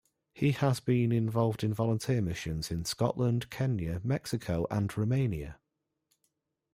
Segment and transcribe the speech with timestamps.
[0.33, 5.59] He has been involved in volunteer missions in Scotland, Kenya, Mexico and Romania.